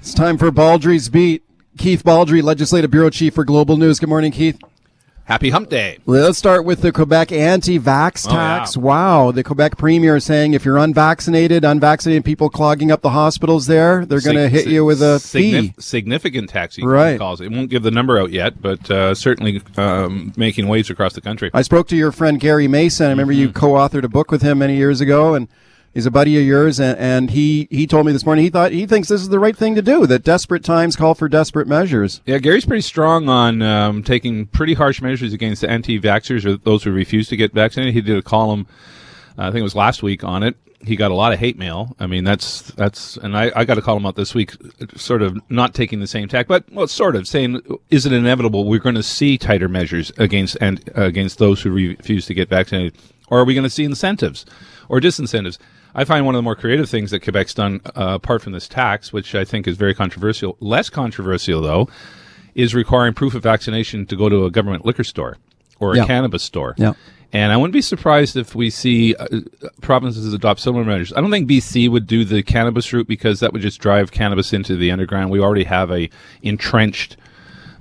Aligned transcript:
It's 0.00 0.14
time 0.14 0.38
for 0.38 0.50
Baldrey's 0.50 1.08
Beat. 1.08 1.42
Keith 1.78 2.02
Baldrey, 2.04 2.42
Legislative 2.42 2.90
Bureau 2.90 3.10
Chief 3.10 3.34
for 3.34 3.44
Global 3.44 3.76
News. 3.76 3.98
Good 4.00 4.08
morning, 4.08 4.32
Keith. 4.32 4.58
Happy 5.24 5.50
Hump 5.50 5.68
Day. 5.68 5.98
Let's 6.06 6.38
start 6.38 6.64
with 6.64 6.82
the 6.82 6.90
Quebec 6.90 7.30
anti-vax 7.30 8.26
Oh, 8.26 8.32
tax. 8.32 8.74
yeah. 8.74 8.82
Wow, 8.82 9.30
the 9.30 9.44
Quebec 9.44 9.78
premier 9.78 10.16
is 10.16 10.24
saying 10.24 10.54
if 10.54 10.64
you're 10.64 10.76
unvaccinated, 10.78 11.64
unvaccinated 11.64 12.24
people 12.24 12.50
clogging 12.50 12.90
up 12.90 13.00
the 13.02 13.10
hospitals 13.10 13.66
there, 13.68 14.04
they're 14.04 14.20
going 14.20 14.36
to 14.36 14.44
Sig- 14.50 14.52
hit 14.52 14.66
you 14.66 14.84
with 14.84 15.00
a 15.00 15.18
signif- 15.20 15.30
fee. 15.62 15.74
Significant 15.78 16.50
tax, 16.50 16.78
Right. 16.82 17.16
calls 17.16 17.40
it. 17.40 17.52
Won't 17.52 17.70
give 17.70 17.84
the 17.84 17.92
number 17.92 18.18
out 18.18 18.32
yet, 18.32 18.60
but 18.60 18.90
uh, 18.90 19.14
certainly 19.14 19.62
um, 19.76 20.32
making 20.36 20.66
waves 20.66 20.90
across 20.90 21.12
the 21.12 21.20
country. 21.20 21.50
I 21.54 21.62
spoke 21.62 21.86
to 21.88 21.96
your 21.96 22.10
friend 22.10 22.40
Gary 22.40 22.66
Mason. 22.66 23.06
I 23.06 23.10
remember 23.10 23.32
you 23.32 23.48
Mm-hmm. 23.50 23.58
co-authored 23.58 24.02
a 24.04 24.08
book 24.08 24.32
with 24.32 24.42
him 24.42 24.58
many 24.58 24.76
years 24.76 25.00
ago, 25.00 25.34
and 25.34 25.46
he's 25.92 26.06
a 26.06 26.10
buddy 26.10 26.38
of 26.38 26.44
yours. 26.44 26.78
And, 26.80 26.98
and 26.98 27.30
he 27.30 27.68
he 27.70 27.86
told 27.86 28.06
me 28.06 28.12
this 28.12 28.24
morning 28.24 28.44
he 28.44 28.50
thought 28.50 28.72
he 28.72 28.86
thinks 28.86 29.08
this 29.08 29.20
is 29.20 29.28
the 29.28 29.38
right 29.38 29.56
thing 29.56 29.74
to 29.74 29.82
do. 29.82 30.06
That 30.06 30.24
desperate 30.24 30.64
times 30.64 30.96
call 30.96 31.14
for 31.14 31.28
desperate 31.28 31.68
measures. 31.68 32.20
Yeah, 32.26 32.38
Gary's 32.38 32.64
pretty 32.64 32.82
strong 32.82 33.28
on 33.28 33.62
um, 33.62 34.02
taking 34.02 34.46
pretty 34.46 34.74
harsh 34.74 35.00
measures 35.00 35.32
against 35.32 35.60
the 35.62 35.70
anti-vaxxers 35.70 36.44
or 36.44 36.56
those 36.56 36.84
who 36.84 36.92
refuse 36.92 37.28
to 37.28 37.36
get 37.36 37.52
vaccinated. 37.52 37.94
He 37.94 38.00
did 38.00 38.16
a 38.16 38.22
column, 38.22 38.66
uh, 39.38 39.42
I 39.42 39.46
think 39.46 39.60
it 39.60 39.62
was 39.62 39.74
last 39.74 40.02
week, 40.02 40.24
on 40.24 40.42
it. 40.42 40.56
He 40.82 40.96
got 40.96 41.10
a 41.10 41.14
lot 41.14 41.34
of 41.34 41.38
hate 41.38 41.58
mail. 41.58 41.94
I 42.00 42.06
mean, 42.06 42.24
that's 42.24 42.62
that's, 42.62 43.18
and 43.18 43.36
I, 43.36 43.52
I 43.54 43.64
got 43.66 43.76
a 43.76 43.82
column 43.82 44.06
out 44.06 44.16
this 44.16 44.34
week, 44.34 44.54
sort 44.96 45.20
of 45.20 45.38
not 45.50 45.74
taking 45.74 46.00
the 46.00 46.06
same 46.06 46.26
tack, 46.26 46.46
but 46.48 46.64
well, 46.72 46.86
sort 46.86 47.16
of 47.16 47.28
saying, 47.28 47.60
is 47.90 48.06
it 48.06 48.14
inevitable 48.14 48.64
we're 48.64 48.78
going 48.78 48.94
to 48.94 49.02
see 49.02 49.36
tighter 49.36 49.68
measures 49.68 50.10
against 50.16 50.56
and 50.58 50.88
uh, 50.96 51.02
against 51.02 51.38
those 51.38 51.60
who 51.60 51.70
refuse 51.70 52.24
to 52.26 52.34
get 52.34 52.48
vaccinated, 52.48 52.96
or 53.28 53.40
are 53.40 53.44
we 53.44 53.52
going 53.52 53.64
to 53.64 53.68
see 53.68 53.84
incentives 53.84 54.46
or 54.88 55.00
disincentives? 55.00 55.58
I 55.94 56.04
find 56.04 56.24
one 56.26 56.34
of 56.34 56.38
the 56.38 56.42
more 56.42 56.54
creative 56.56 56.88
things 56.88 57.10
that 57.10 57.20
Quebec's 57.20 57.54
done, 57.54 57.80
uh, 57.96 58.14
apart 58.14 58.42
from 58.42 58.52
this 58.52 58.68
tax, 58.68 59.12
which 59.12 59.34
I 59.34 59.44
think 59.44 59.66
is 59.66 59.76
very 59.76 59.94
controversial, 59.94 60.56
less 60.60 60.88
controversial 60.90 61.60
though, 61.62 61.88
is 62.54 62.74
requiring 62.74 63.14
proof 63.14 63.34
of 63.34 63.42
vaccination 63.42 64.06
to 64.06 64.16
go 64.16 64.28
to 64.28 64.44
a 64.44 64.50
government 64.50 64.84
liquor 64.84 65.04
store 65.04 65.36
or 65.78 65.92
a 65.94 65.98
Yeah. 65.98 66.06
cannabis 66.06 66.42
store. 66.42 66.74
Yeah. 66.76 66.92
And 67.32 67.52
I 67.52 67.56
wouldn't 67.56 67.72
be 67.72 67.80
surprised 67.82 68.36
if 68.36 68.56
we 68.56 68.70
see 68.70 69.14
uh, 69.14 69.26
provinces 69.80 70.34
adopt 70.34 70.58
similar 70.58 70.84
measures. 70.84 71.12
I 71.12 71.20
don't 71.20 71.30
think 71.30 71.48
BC 71.48 71.88
would 71.88 72.08
do 72.08 72.24
the 72.24 72.42
cannabis 72.42 72.92
route 72.92 73.06
because 73.06 73.38
that 73.38 73.52
would 73.52 73.62
just 73.62 73.80
drive 73.80 74.10
cannabis 74.10 74.52
into 74.52 74.76
the 74.76 74.90
underground. 74.90 75.30
We 75.30 75.38
already 75.38 75.62
have 75.64 75.92
a 75.92 76.10
entrenched 76.42 77.16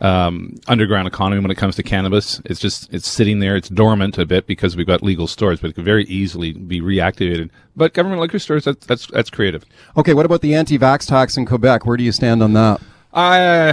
um, 0.02 0.56
underground 0.68 1.08
economy 1.08 1.42
when 1.42 1.52
it 1.52 1.56
comes 1.56 1.76
to 1.76 1.84
cannabis. 1.84 2.42
It's 2.46 2.60
just 2.60 2.92
it's 2.94 3.08
sitting 3.08 3.40
there. 3.40 3.56
It's 3.56 3.70
dormant 3.70 4.18
a 4.18 4.26
bit 4.26 4.48
because 4.48 4.76
we've 4.76 4.88
got 4.88 5.04
legal 5.04 5.28
stores, 5.28 5.60
but 5.60 5.70
it 5.70 5.74
could 5.74 5.86
very 5.86 6.06
easily 6.06 6.54
be 6.54 6.82
reactivated. 6.82 7.50
But 7.76 7.94
government 7.94 8.22
liquor 8.22 8.40
stores, 8.40 8.66
that's 8.66 8.86
that's, 8.86 9.08
that's 9.08 9.30
creative. 9.30 9.66
Okay, 9.98 10.14
what 10.14 10.26
about 10.26 10.42
the 10.42 10.56
anti-vax 10.56 11.08
tax 11.08 11.38
in 11.38 11.46
Quebec? 11.46 11.86
Where 11.86 11.98
do 11.98 12.04
you 12.04 12.12
stand 12.12 12.42
on 12.42 12.54
that? 12.54 12.82
I 13.14 13.70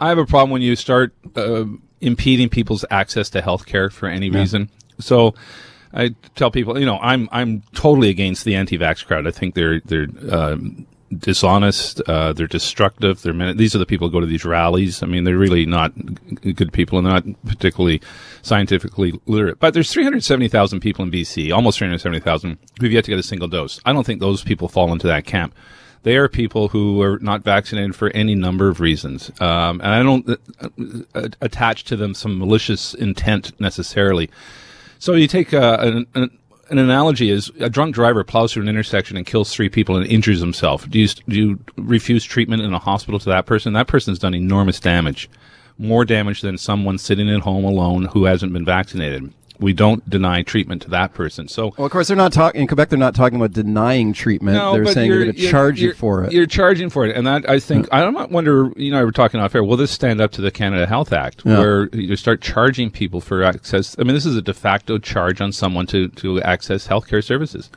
I 0.00 0.08
have 0.08 0.18
a 0.18 0.26
problem 0.26 0.50
when 0.50 0.62
you 0.62 0.76
start 0.76 1.14
uh, 1.36 1.64
impeding 2.00 2.48
people's 2.48 2.84
access 2.90 3.30
to 3.30 3.40
health 3.40 3.66
care 3.66 3.90
for 3.90 4.08
any 4.08 4.30
reason. 4.30 4.70
So 4.98 5.34
I 5.92 6.14
tell 6.34 6.50
people, 6.50 6.78
you 6.78 6.86
know, 6.86 6.98
I'm 6.98 7.28
I'm 7.32 7.62
totally 7.74 8.10
against 8.10 8.44
the 8.44 8.54
anti-vax 8.54 9.06
crowd. 9.06 9.26
I 9.26 9.30
think 9.30 9.54
they're 9.54 9.80
they're 9.80 10.08
um, 10.30 10.86
dishonest. 11.16 12.00
Uh, 12.06 12.32
they're 12.32 12.46
destructive. 12.46 13.22
They're 13.22 13.32
men- 13.32 13.56
these 13.56 13.74
are 13.74 13.78
the 13.78 13.86
people 13.86 14.08
who 14.08 14.12
go 14.12 14.20
to 14.20 14.26
these 14.26 14.44
rallies. 14.44 15.02
I 15.02 15.06
mean, 15.06 15.24
they're 15.24 15.36
really 15.36 15.66
not 15.66 15.92
g- 16.42 16.52
good 16.52 16.72
people, 16.72 16.98
and 16.98 17.06
they're 17.06 17.14
not 17.14 17.44
particularly 17.44 18.00
scientifically 18.42 19.18
literate. 19.26 19.58
But 19.58 19.74
there's 19.74 19.92
370,000 19.92 20.80
people 20.80 21.04
in 21.04 21.10
BC, 21.10 21.52
almost 21.52 21.78
370,000, 21.78 22.58
who've 22.80 22.92
yet 22.92 23.04
to 23.04 23.10
get 23.10 23.18
a 23.18 23.22
single 23.24 23.48
dose. 23.48 23.80
I 23.84 23.92
don't 23.92 24.04
think 24.04 24.20
those 24.20 24.42
people 24.42 24.68
fall 24.68 24.92
into 24.92 25.06
that 25.06 25.24
camp. 25.24 25.54
They 26.02 26.16
are 26.16 26.28
people 26.28 26.68
who 26.68 27.02
are 27.02 27.18
not 27.18 27.42
vaccinated 27.44 27.94
for 27.94 28.08
any 28.10 28.34
number 28.34 28.68
of 28.68 28.80
reasons, 28.80 29.30
um, 29.40 29.82
and 29.82 29.92
I 29.92 30.02
don't 30.02 30.30
uh, 30.30 30.68
uh, 31.14 31.28
attach 31.42 31.84
to 31.84 31.96
them 31.96 32.14
some 32.14 32.38
malicious 32.38 32.94
intent 32.94 33.58
necessarily. 33.60 34.30
So 34.98 35.12
you 35.14 35.28
take 35.28 35.52
uh, 35.52 35.76
an, 35.80 36.06
an, 36.14 36.38
an 36.70 36.78
analogy 36.78 37.30
is 37.30 37.50
a 37.58 37.68
drunk 37.68 37.94
driver 37.94 38.22
plows 38.22 38.52
through 38.52 38.62
an 38.62 38.68
intersection 38.68 39.16
and 39.16 39.26
kills 39.26 39.52
three 39.52 39.68
people 39.68 39.96
and 39.96 40.06
injures 40.06 40.40
himself. 40.40 40.88
Do 40.88 40.98
you 40.98 41.08
do 41.28 41.36
you 41.36 41.58
refuse 41.76 42.24
treatment 42.24 42.62
in 42.62 42.72
a 42.72 42.78
hospital 42.78 43.18
to 43.20 43.28
that 43.30 43.46
person? 43.46 43.72
That 43.72 43.88
person's 43.88 44.18
done 44.18 44.34
enormous 44.34 44.78
damage, 44.78 45.28
more 45.78 46.04
damage 46.04 46.42
than 46.42 46.58
someone 46.58 46.98
sitting 46.98 47.28
at 47.28 47.40
home 47.40 47.64
alone 47.64 48.06
who 48.06 48.24
hasn't 48.24 48.52
been 48.52 48.64
vaccinated. 48.64 49.32
We 49.60 49.72
don't 49.72 50.08
deny 50.08 50.42
treatment 50.42 50.82
to 50.82 50.90
that 50.90 51.14
person. 51.14 51.46
So 51.48 51.74
Well, 51.76 51.84
of 51.86 51.92
course, 51.92 52.08
they're 52.08 52.16
not 52.16 52.32
talking 52.32 52.62
in 52.62 52.66
Quebec. 52.66 52.88
They're 52.88 52.98
not 52.98 53.14
talking 53.14 53.36
about 53.36 53.52
denying 53.52 54.12
treatment. 54.12 54.56
they're 54.56 54.86
saying 54.86 55.10
they're 55.10 55.18
you're- 55.20 55.32
going 55.32 55.36
to 55.36 55.50
charge 55.50 55.80
you 55.80 55.92
for 55.92 56.24
it. 56.24 56.32
You're 56.32 56.46
charging 56.46 56.88
for 56.90 57.06
it, 57.06 57.14
and 57.16 57.26
that 57.26 57.48
I 57.48 57.60
think 57.60 57.86
I 57.92 58.00
don't 58.00 58.30
wonder. 58.32 58.72
You 58.76 58.90
know, 58.90 59.00
I 59.00 59.04
were 59.04 59.12
talking 59.12 59.38
off 59.40 59.54
air. 59.54 59.62
Will 59.62 59.76
this 59.76 59.90
stand 59.90 60.20
up 60.20 60.32
to 60.32 60.40
the 60.40 60.50
Canada 60.50 60.86
Health 60.86 61.12
Act, 61.12 61.42
Yeah. 61.44 61.58
where 61.58 61.88
you 61.92 62.16
start 62.16 62.40
charging 62.40 62.90
people 62.90 63.20
for 63.20 63.42
access? 63.42 63.94
I 63.98 64.02
mean, 64.04 64.14
this 64.14 64.26
is 64.26 64.36
a 64.36 64.42
de 64.42 64.54
facto 64.54 64.98
charge 64.98 65.40
on 65.40 65.52
someone 65.52 65.86
to 65.88 66.08
to 66.08 66.40
access 66.42 66.88
healthcare 66.88 67.22
services. 67.22 67.70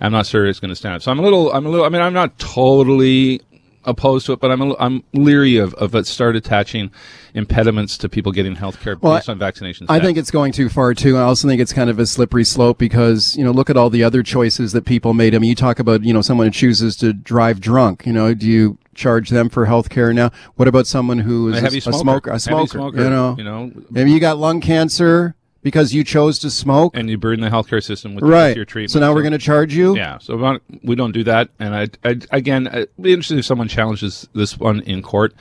I'm 0.00 0.12
not 0.12 0.26
sure 0.26 0.46
it's 0.46 0.60
going 0.60 0.68
to 0.70 0.76
stand 0.76 0.94
up. 0.94 1.02
So 1.02 1.10
I'm 1.10 1.18
a 1.18 1.22
little. 1.22 1.52
I'm 1.52 1.66
a 1.66 1.68
little. 1.68 1.84
I 1.84 1.88
mean, 1.88 2.00
I'm 2.00 2.12
not 2.14 2.38
totally 2.38 3.40
opposed 3.84 4.26
to 4.26 4.32
it, 4.32 4.40
but 4.40 4.50
I'm 4.50 4.60
a, 4.60 4.76
I'm 4.78 5.04
leery 5.12 5.56
of 5.56 5.74
of 5.74 5.94
it 5.94 6.06
start 6.06 6.36
attaching 6.36 6.90
impediments 7.34 7.96
to 7.98 8.08
people 8.08 8.32
getting 8.32 8.56
healthcare 8.56 9.00
Well, 9.00 9.16
based 9.16 9.28
on 9.28 9.38
vaccinations. 9.38 9.86
I 9.88 10.00
think 10.00 10.18
it's 10.18 10.30
going 10.30 10.52
too 10.52 10.68
far 10.68 10.94
too. 10.94 11.16
I 11.16 11.22
also 11.22 11.48
think 11.48 11.60
it's 11.60 11.72
kind 11.72 11.90
of 11.90 11.98
a 11.98 12.06
slippery 12.06 12.44
slope 12.44 12.78
because 12.78 13.36
you 13.36 13.44
know 13.44 13.50
look 13.50 13.70
at 13.70 13.76
all 13.76 13.90
the 13.90 14.04
other 14.04 14.22
choices 14.22 14.72
that 14.72 14.84
people 14.84 15.14
made. 15.14 15.34
I 15.34 15.38
mean, 15.38 15.48
you 15.50 15.56
talk 15.56 15.78
about 15.78 16.04
you 16.04 16.12
know 16.12 16.22
someone 16.22 16.46
who 16.46 16.52
chooses 16.52 16.96
to 16.96 17.12
drive 17.12 17.60
drunk. 17.60 18.06
You 18.06 18.12
know, 18.12 18.34
do 18.34 18.46
you 18.46 18.78
charge 18.94 19.30
them 19.30 19.48
for 19.48 19.66
health 19.66 19.88
care 19.88 20.12
now? 20.12 20.30
What 20.56 20.68
about 20.68 20.86
someone 20.86 21.20
who 21.20 21.52
is 21.52 21.62
a 21.62 21.66
a, 21.66 21.80
smoker, 21.80 21.98
smoker, 21.98 22.30
a 22.32 22.38
smoker? 22.38 22.68
smoker, 22.68 23.02
You 23.02 23.10
know, 23.10 23.34
you 23.38 23.44
know, 23.44 23.72
maybe 23.90 24.10
you 24.10 24.20
got 24.20 24.38
lung 24.38 24.60
cancer 24.60 25.36
because 25.62 25.92
you 25.92 26.04
chose 26.04 26.38
to 26.40 26.50
smoke. 26.50 26.96
and 26.96 27.10
you 27.10 27.18
burden 27.18 27.40
the 27.44 27.50
healthcare 27.50 27.82
system 27.82 28.14
with, 28.14 28.24
with 28.24 28.32
right. 28.32 28.56
your 28.56 28.64
treatment. 28.64 28.92
So 28.92 29.00
now 29.00 29.12
we're 29.12 29.22
going 29.22 29.32
to 29.32 29.38
charge 29.38 29.74
you. 29.74 29.96
Yeah, 29.96 30.18
so 30.18 30.36
we 30.36 30.42
don't- 30.42 30.62
we 30.84 30.94
don't 30.94 31.12
do 31.12 31.24
that, 31.24 31.48
and 31.58 31.74
I, 31.74 31.88
I 32.04 32.18
again, 32.30 32.68
I'd 32.68 32.88
be 33.00 33.12
interesting 33.12 33.38
if 33.38 33.44
someone 33.44 33.68
challenges 33.68 34.28
this 34.34 34.58
one 34.58 34.80
in 34.82 35.02
court. 35.02 35.34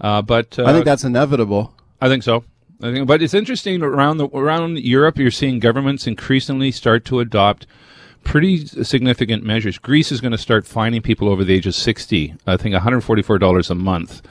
Uh, 0.00 0.22
but 0.22 0.58
uh, 0.58 0.64
I 0.64 0.72
think 0.72 0.84
that's 0.84 1.04
inevitable. 1.04 1.74
I 2.00 2.08
think 2.08 2.22
so. 2.22 2.44
I 2.82 2.92
think, 2.92 3.06
but 3.06 3.22
it's 3.22 3.34
interesting 3.34 3.82
around 3.82 4.18
the 4.18 4.28
around 4.28 4.78
Europe. 4.80 5.16
You're 5.18 5.30
seeing 5.30 5.60
governments 5.60 6.06
increasingly 6.06 6.70
start 6.72 7.04
to 7.06 7.20
adopt 7.20 7.66
pretty 8.24 8.66
significant 8.66 9.44
measures. 9.44 9.78
Greece 9.78 10.10
is 10.10 10.20
going 10.20 10.32
to 10.32 10.38
start 10.38 10.66
fining 10.66 11.00
people 11.02 11.28
over 11.28 11.44
the 11.44 11.54
age 11.54 11.66
of 11.66 11.74
60. 11.74 12.34
I 12.46 12.56
think 12.56 12.72
144 12.72 13.38
dollars 13.38 13.70
a 13.70 13.74
month 13.74 14.22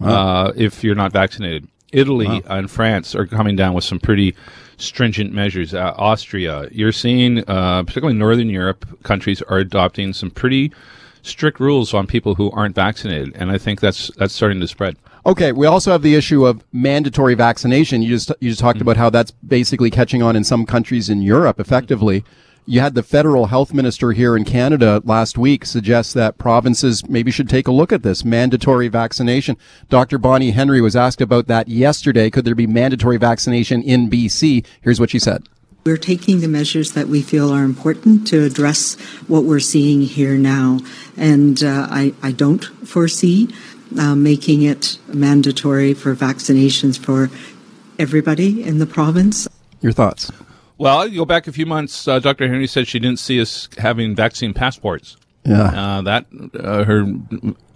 uh, 0.00 0.52
if 0.56 0.82
you're 0.82 0.94
not 0.94 1.12
vaccinated. 1.12 1.68
Italy 1.92 2.42
and 2.46 2.70
France 2.70 3.14
are 3.14 3.26
coming 3.26 3.56
down 3.56 3.74
with 3.74 3.84
some 3.84 3.98
pretty 3.98 4.34
stringent 4.80 5.32
measures. 5.32 5.74
Uh, 5.74 5.94
Austria, 5.96 6.68
you're 6.72 6.92
seeing, 6.92 7.44
uh, 7.48 7.82
particularly 7.82 8.18
Northern 8.18 8.48
Europe 8.48 8.86
countries, 9.02 9.42
are 9.42 9.58
adopting 9.58 10.12
some 10.12 10.30
pretty 10.30 10.72
strict 11.22 11.60
rules 11.60 11.92
on 11.94 12.06
people 12.06 12.34
who 12.34 12.50
aren't 12.52 12.74
vaccinated, 12.74 13.32
and 13.36 13.50
I 13.50 13.58
think 13.58 13.80
that's 13.80 14.10
that's 14.16 14.34
starting 14.34 14.60
to 14.60 14.68
spread. 14.68 14.96
Okay, 15.26 15.52
we 15.52 15.66
also 15.66 15.92
have 15.92 16.02
the 16.02 16.14
issue 16.14 16.46
of 16.46 16.64
mandatory 16.72 17.34
vaccination. 17.34 18.02
You 18.02 18.08
just 18.08 18.32
you 18.40 18.48
just 18.48 18.60
talked 18.60 18.80
about 18.80 18.96
how 18.96 19.10
that's 19.10 19.30
basically 19.30 19.90
catching 19.90 20.22
on 20.22 20.34
in 20.34 20.44
some 20.44 20.64
countries 20.64 21.10
in 21.10 21.22
Europe 21.22 21.60
effectively. 21.60 22.24
You 22.70 22.78
had 22.78 22.94
the 22.94 23.02
federal 23.02 23.46
health 23.46 23.74
minister 23.74 24.12
here 24.12 24.36
in 24.36 24.44
Canada 24.44 25.02
last 25.04 25.36
week 25.36 25.66
suggest 25.66 26.14
that 26.14 26.38
provinces 26.38 27.04
maybe 27.08 27.32
should 27.32 27.48
take 27.48 27.66
a 27.66 27.72
look 27.72 27.92
at 27.92 28.04
this 28.04 28.24
mandatory 28.24 28.86
vaccination. 28.86 29.56
Dr. 29.88 30.18
Bonnie 30.18 30.52
Henry 30.52 30.80
was 30.80 30.94
asked 30.94 31.20
about 31.20 31.48
that 31.48 31.66
yesterday. 31.66 32.30
Could 32.30 32.44
there 32.44 32.54
be 32.54 32.68
mandatory 32.68 33.16
vaccination 33.16 33.82
in 33.82 34.08
BC? 34.08 34.64
Here's 34.82 35.00
what 35.00 35.10
she 35.10 35.18
said. 35.18 35.48
We're 35.82 35.96
taking 35.96 36.42
the 36.42 36.46
measures 36.46 36.92
that 36.92 37.08
we 37.08 37.22
feel 37.22 37.50
are 37.52 37.64
important 37.64 38.28
to 38.28 38.44
address 38.44 38.94
what 39.26 39.42
we're 39.42 39.58
seeing 39.58 40.02
here 40.02 40.38
now. 40.38 40.78
And 41.16 41.64
uh, 41.64 41.88
I, 41.90 42.14
I 42.22 42.30
don't 42.30 42.62
foresee 42.86 43.52
uh, 43.98 44.14
making 44.14 44.62
it 44.62 44.96
mandatory 45.08 45.92
for 45.92 46.14
vaccinations 46.14 46.96
for 46.96 47.30
everybody 47.98 48.62
in 48.62 48.78
the 48.78 48.86
province. 48.86 49.48
Your 49.80 49.90
thoughts? 49.90 50.30
Well, 50.80 51.06
you 51.06 51.18
go 51.18 51.24
back 51.26 51.46
a 51.46 51.52
few 51.52 51.66
months. 51.66 52.08
Uh, 52.08 52.20
Dr. 52.20 52.48
Henry 52.48 52.66
said 52.66 52.88
she 52.88 52.98
didn't 52.98 53.18
see 53.18 53.38
us 53.38 53.68
having 53.76 54.16
vaccine 54.16 54.54
passports. 54.54 55.18
Yeah. 55.44 55.64
Uh, 55.64 56.00
that 56.00 56.24
uh, 56.58 56.84
her 56.84 57.04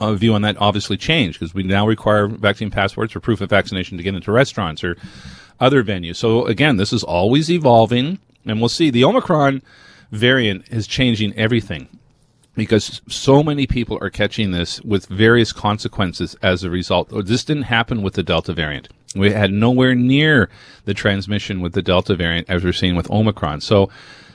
uh, 0.00 0.14
view 0.14 0.32
on 0.32 0.40
that 0.40 0.56
obviously 0.58 0.96
changed 0.96 1.38
because 1.38 1.52
we 1.52 1.64
now 1.64 1.86
require 1.86 2.28
vaccine 2.28 2.70
passports 2.70 3.14
or 3.14 3.20
proof 3.20 3.42
of 3.42 3.50
vaccination 3.50 3.98
to 3.98 4.02
get 4.02 4.14
into 4.14 4.32
restaurants 4.32 4.82
or 4.82 4.96
other 5.60 5.84
venues. 5.84 6.16
So 6.16 6.46
again, 6.46 6.78
this 6.78 6.94
is 6.94 7.02
always 7.04 7.50
evolving, 7.50 8.20
and 8.46 8.58
we'll 8.58 8.70
see. 8.70 8.88
The 8.88 9.04
Omicron 9.04 9.60
variant 10.10 10.66
is 10.70 10.86
changing 10.86 11.34
everything 11.34 11.88
because 12.54 13.02
so 13.06 13.42
many 13.42 13.66
people 13.66 13.98
are 14.00 14.08
catching 14.08 14.52
this 14.52 14.80
with 14.80 15.04
various 15.08 15.52
consequences 15.52 16.36
as 16.40 16.64
a 16.64 16.70
result. 16.70 17.10
This 17.26 17.44
didn't 17.44 17.64
happen 17.64 18.00
with 18.00 18.14
the 18.14 18.22
Delta 18.22 18.54
variant. 18.54 18.88
We 19.14 19.30
had 19.32 19.52
nowhere 19.52 19.94
near 19.94 20.48
the 20.84 20.94
transmission 20.94 21.60
with 21.60 21.72
the 21.72 21.82
Delta 21.82 22.16
variant 22.16 22.50
as 22.50 22.64
we're 22.64 22.72
seeing 22.72 22.96
with 22.96 23.10
Omicron. 23.10 23.60
So 23.60 23.88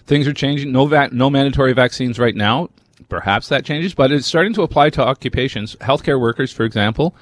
things 0.05 0.27
are 0.27 0.33
changing. 0.33 0.71
No 0.71 0.87
no 1.11 1.29
mandatory 1.29 1.73
vaccines 1.73 2.17
right 2.17 2.35
now. 2.35 2.69
perhaps 3.07 3.47
that 3.49 3.65
changes, 3.65 3.93
but 3.93 4.11
it's 4.11 4.27
starting 4.27 4.53
to 4.53 4.61
apply 4.61 4.89
to 4.91 5.01
occupations. 5.05 5.75
Healthcare 5.77 6.19
workers, 6.19 6.51
for 6.51 6.63
example, 6.63 7.15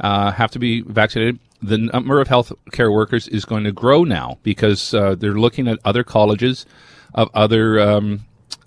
uh, 0.00 0.30
have 0.32 0.50
to 0.52 0.58
be 0.58 0.82
vaccinated. 0.82 1.38
The 1.62 1.78
number 1.78 2.20
of 2.20 2.28
healthcare 2.28 2.92
workers 2.92 3.28
is 3.28 3.44
going 3.44 3.64
to 3.64 3.72
grow 3.72 4.04
now 4.04 4.38
because 4.42 4.92
uh, 4.94 5.14
they're 5.14 5.32
looking 5.32 5.68
at 5.68 5.78
other 5.84 6.02
colleges 6.04 6.66
of 7.14 7.28
other 7.34 7.78
um, 7.80 8.20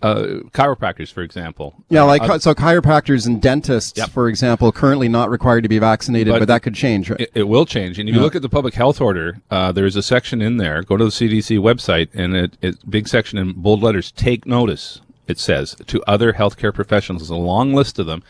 uh, 0.06 0.40
chiropractors, 0.52 1.12
for 1.12 1.22
example. 1.22 1.74
Yeah, 1.90 2.04
like 2.04 2.22
Uh, 2.22 2.40
so 2.40 2.54
chiropractors 2.54 3.26
and 3.26 3.42
dentists, 3.42 3.98
Yep. 3.98 4.10
for 4.10 4.30
example, 4.30 4.72
currently 4.72 5.10
not 5.10 5.30
required 5.30 5.62
to 5.64 5.70
be 5.70 5.80
vaccinated, 5.80 6.34
but, 6.34 6.40
But- 6.40 6.48
that 6.48 6.62
could 6.64 6.76
change. 6.76 7.10
Right? 7.10 7.22
It, 7.22 7.32
it 7.34 7.48
will 7.48 7.66
change. 7.66 8.00
And 8.00 8.08
if 8.10 8.16
you 8.16 8.22
look 8.22 8.36
at 8.36 8.42
the 8.42 8.50
public 8.50 8.74
health 8.76 9.02
order, 9.02 9.40
uh, 9.52 9.72
there's 9.72 9.96
a 9.96 10.04
section 10.04 10.42
in 10.42 10.58
there. 10.58 10.82
Go 10.84 10.98
to 10.98 11.06
the 11.06 11.12
CDC 11.12 11.58
website, 11.58 12.10
and 12.14 12.36
it, 12.36 12.58
it 12.62 12.90
big 12.90 13.08
section 13.08 13.38
in 13.38 13.54
bold 13.54 13.82
letters. 13.82 14.12
Take 14.12 14.46
notice. 14.46 15.02
It 15.28 15.40
says 15.40 15.76
to 15.88 16.04
other 16.06 16.34
healthcare 16.34 16.74
professionals, 16.74 17.30
a 17.32 17.36
long 17.36 17.74
list 17.74 17.98
of 17.98 18.06
them, 18.06 18.22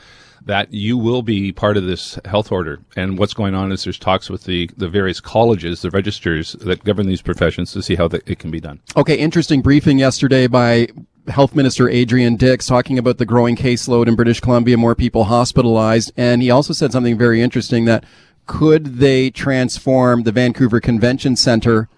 that 0.45 0.71
you 0.73 0.97
will 0.97 1.23
be 1.23 1.51
part 1.51 1.75
of 1.75 1.85
this 1.85 2.17
health 2.23 2.51
order. 2.51 2.79
And 2.95 3.17
what's 3.17 3.33
going 3.33 3.55
on 3.55 3.71
is 3.71 3.83
there's 3.83 3.97
talks 3.99 4.29
with 4.29 4.43
the 4.45 4.69
the 4.77 4.87
various 4.87 5.19
colleges, 5.19 5.81
the 5.81 5.89
registers 5.89 6.53
that 6.53 6.83
govern 6.83 7.07
these 7.07 7.21
professions, 7.21 7.73
to 7.73 7.81
see 7.81 7.95
how 7.95 8.07
that 8.09 8.21
it 8.29 8.39
can 8.39 8.51
be 8.51 8.59
done. 8.61 8.79
Okay, 8.95 9.15
interesting 9.15 9.61
briefing 9.61 9.97
yesterday 9.99 10.47
by 10.47 10.87
Health 11.27 11.55
Minister 11.55 11.89
Adrian 11.89 12.35
Dix 12.35 12.67
talking 12.67 12.97
about 12.97 13.17
the 13.17 13.25
growing 13.25 13.55
caseload 13.55 14.07
in 14.07 14.15
British 14.15 14.39
Columbia, 14.39 14.77
more 14.77 14.95
people 14.95 15.25
hospitalized. 15.25 16.11
And 16.17 16.41
he 16.41 16.51
also 16.51 16.73
said 16.73 16.91
something 16.91 17.17
very 17.17 17.41
interesting 17.41 17.85
that 17.85 18.03
could 18.45 18.97
they 18.97 19.31
transform 19.31 20.23
the 20.23 20.31
Vancouver 20.31 20.79
Convention 20.79 21.35
Center 21.35 21.89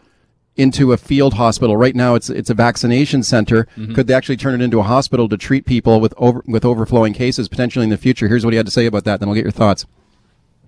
into 0.56 0.92
a 0.92 0.98
field 0.98 1.36
hospital? 1.36 1.78
Right 1.78 1.96
now 1.96 2.16
it's, 2.16 2.30
it's 2.30 2.50
a 2.50 2.54
vaccination 2.54 3.22
center. 3.22 3.68
Mm-hmm. 3.76 3.94
Could 3.94 4.08
they 4.08 4.14
actually 4.14 4.38
turn 4.38 4.60
it 4.60 4.64
into 4.64 4.80
a 4.80 4.84
hospital 4.84 5.30
to 5.30 5.38
treat 5.38 5.66
people 5.66 6.00
with 6.00 6.14
over, 6.18 6.44
with 6.48 6.66
overflowing 6.66 7.14
cases 7.14 7.48
potentially 7.48 7.84
in 7.84 7.90
the 7.90 7.98
future? 7.98 8.28
Here's 8.28 8.44
what 8.44 8.54
he 8.54 8.58
had 8.58 8.66
to 8.66 8.72
say 8.72 8.86
about 8.86 9.04
that. 9.04 9.20
Then 9.20 9.30
I'll 9.30 9.36
get 9.36 9.44
your 9.44 9.52
thoughts. 9.52 9.86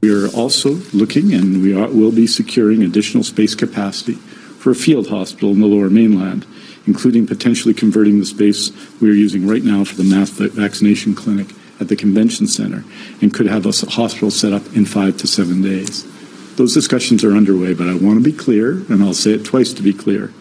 We 0.02 0.14
are 0.14 0.30
also 0.30 0.76
looking, 0.94 1.34
and 1.34 1.62
we 1.62 1.76
are, 1.76 1.90
will 1.90 2.12
be 2.12 2.28
securing 2.28 2.84
additional 2.84 3.24
space 3.24 3.54
capacity 3.54 4.14
for 4.14 4.72
a 4.72 4.76
field 4.76 5.10
hospital 5.10 5.52
in 5.52 5.60
the 5.60 5.68
Lower 5.68 5.90
Mainland, 5.90 6.46
including 6.90 7.28
potentially 7.28 7.72
converting 7.72 8.18
the 8.18 8.26
space 8.26 8.72
we 9.00 9.08
are 9.08 9.14
using 9.14 9.46
right 9.46 9.64
now 9.64 9.84
for 9.84 9.96
the 9.96 10.04
mass 10.04 10.32
vaccination 10.32 11.14
clinic 11.14 11.46
at 11.80 11.88
the 11.88 11.96
convention 11.96 12.48
center, 12.48 12.84
and 13.22 13.32
could 13.32 13.46
have 13.46 13.64
a 13.68 13.72
hospital 13.92 14.32
set 14.32 14.52
up 14.52 14.66
in 14.76 14.86
five 14.86 15.16
to 15.16 15.28
seven 15.28 15.62
days. 15.62 16.04
Those 16.56 16.74
discussions 16.74 17.24
are 17.24 17.36
underway, 17.36 17.76
but 17.76 17.88
I 17.88 17.94
want 17.94 18.18
to 18.18 18.24
be 18.24 18.34
clear, 18.34 18.72
and 18.90 19.04
I'll 19.04 19.14
say 19.14 19.34
it 19.34 19.46
twice 19.46 19.72
to 19.74 19.84
be 19.84 19.94
clear, 19.94 20.34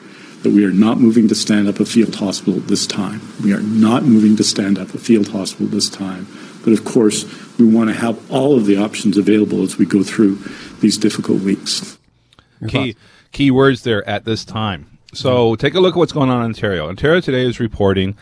that 0.42 0.52
we 0.52 0.64
are 0.64 0.72
not 0.72 0.98
moving 0.98 1.28
to 1.28 1.34
stand 1.34 1.68
up 1.68 1.80
a 1.80 1.84
field 1.84 2.14
hospital 2.14 2.60
this 2.60 2.86
time. 2.86 3.20
We 3.44 3.52
are 3.52 3.60
not 3.60 4.04
moving 4.04 4.34
to 4.36 4.42
stand 4.42 4.78
up 4.78 4.94
a 4.94 4.98
field 4.98 5.28
hospital 5.28 5.66
this 5.66 5.90
time. 5.90 6.26
But 6.64 6.72
of 6.72 6.86
course, 6.86 7.26
we 7.58 7.66
want 7.66 7.90
to 7.90 7.94
have 7.94 8.18
all 8.30 8.56
of 8.56 8.64
the 8.64 8.78
options 8.78 9.18
available 9.18 9.62
as 9.62 9.76
we 9.76 9.84
go 9.84 10.02
through 10.02 10.38
these 10.80 10.96
difficult 10.96 11.42
weeks. 11.42 11.98
key 12.68 12.96
key 13.32 13.50
words 13.50 13.82
there 13.82 14.08
at 14.08 14.24
this 14.24 14.46
time. 14.46 14.97
So 15.12 15.56
take 15.56 15.74
a 15.74 15.80
look 15.80 15.94
at 15.94 15.98
what's 15.98 16.12
going 16.12 16.30
on 16.30 16.38
in 16.38 16.44
Ontario. 16.44 16.88
Ontario 16.88 17.20
today 17.20 17.46
is 17.46 17.60
reporting 17.60 18.16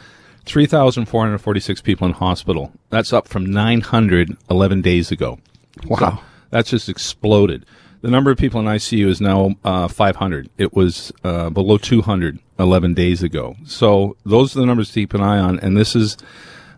3,446 0.44 1.80
people 1.80 2.06
in 2.06 2.12
hospital. 2.12 2.72
That's 2.90 3.12
up 3.12 3.26
from 3.28 3.46
911 3.46 4.82
days 4.82 5.10
ago. 5.10 5.38
Wow. 5.86 5.98
So 5.98 6.18
that's 6.50 6.70
just 6.70 6.88
exploded. 6.88 7.66
The 8.02 8.10
number 8.10 8.30
of 8.30 8.38
people 8.38 8.60
in 8.60 8.66
ICU 8.66 9.06
is 9.08 9.20
now 9.20 9.56
uh, 9.64 9.88
500. 9.88 10.48
It 10.58 10.74
was 10.74 11.12
uh, 11.24 11.50
below 11.50 11.78
200 11.78 12.38
11 12.58 12.94
days 12.94 13.22
ago. 13.22 13.56
So 13.64 14.16
those 14.24 14.56
are 14.56 14.60
the 14.60 14.66
numbers 14.66 14.88
to 14.88 14.94
keep 14.94 15.14
an 15.14 15.22
eye 15.22 15.38
on. 15.38 15.58
And 15.60 15.76
this 15.76 15.94
is 15.94 16.16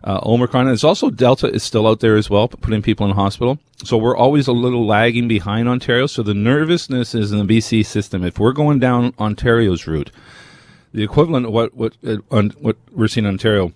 uh, 0.03 0.19
Omicron. 0.23 0.67
It's 0.67 0.83
also 0.83 1.09
Delta 1.09 1.47
is 1.47 1.63
still 1.63 1.87
out 1.87 1.99
there 1.99 2.15
as 2.15 2.29
well, 2.29 2.47
putting 2.47 2.81
people 2.81 3.05
in 3.07 3.15
hospital. 3.15 3.59
So 3.83 3.97
we're 3.97 4.17
always 4.17 4.47
a 4.47 4.51
little 4.51 4.85
lagging 4.85 5.27
behind 5.27 5.69
Ontario. 5.69 6.07
So 6.07 6.23
the 6.23 6.33
nervousness 6.33 7.15
is 7.15 7.31
in 7.31 7.45
the 7.45 7.57
BC 7.57 7.85
system. 7.85 8.23
If 8.23 8.39
we're 8.39 8.53
going 8.53 8.79
down 8.79 9.13
Ontario's 9.17 9.87
route, 9.87 10.11
the 10.93 11.03
equivalent 11.03 11.45
of 11.45 11.53
what 11.53 11.73
what 11.73 11.93
uh, 12.05 12.17
on, 12.31 12.49
what 12.59 12.77
we're 12.91 13.07
seeing 13.07 13.25
in 13.25 13.31
Ontario 13.31 13.73